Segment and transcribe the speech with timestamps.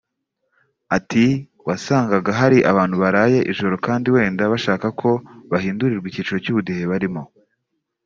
[0.97, 1.25] Ati
[1.67, 5.09] “Wasangaga hari abantu baraye ijoro kandi wenda bashaka ko
[5.51, 7.23] bahindurirwa icyiciro cy’ubudehe barimo